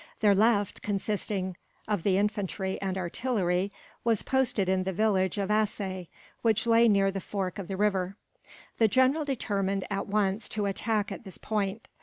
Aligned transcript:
Their 0.21 0.33
left, 0.33 0.81
consisting 0.81 1.57
of 1.87 2.01
the 2.01 2.17
infantry 2.17 2.81
and 2.81 2.97
artillery, 2.97 3.71
was 4.03 4.23
posted 4.23 4.67
in 4.67 4.81
the 4.83 4.91
village 4.91 5.37
of 5.37 5.51
Assaye, 5.51 6.09
which 6.41 6.65
lay 6.65 6.89
near 6.89 7.11
the 7.11 7.21
fork 7.21 7.59
of 7.59 7.67
the 7.67 7.77
river. 7.77 8.17
The 8.79 8.87
general 8.87 9.25
determined, 9.25 9.85
at 9.91 10.07
once, 10.07 10.49
to 10.49 10.65
attack 10.65 11.11
at 11.11 11.23
this 11.23 11.37
point. 11.37 11.87